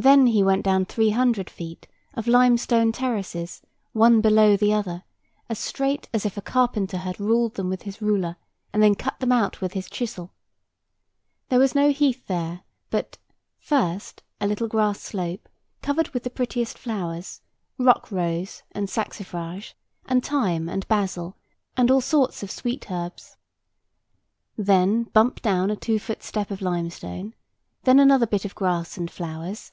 [0.00, 5.02] Then he went down three hundred feet of lime stone terraces, one below the other,
[5.48, 8.36] as straight as if a carpenter had ruled them with his ruler
[8.72, 10.32] and then cut them out with his chisel.
[11.48, 13.18] There was no heath there, but—
[13.58, 15.48] First, a little grass slope,
[15.82, 17.40] covered with the prettiest flowers,
[17.76, 19.74] rockrose and saxifrage,
[20.06, 21.36] and thyme and basil,
[21.76, 23.36] and all sorts of sweet herbs.
[24.56, 27.34] Then bump down a two foot step of limestone.
[27.82, 29.72] Then another bit of grass and flowers.